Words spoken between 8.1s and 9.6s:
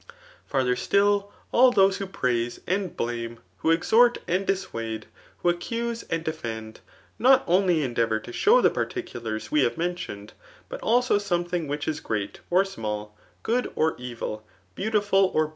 to show the parttculacs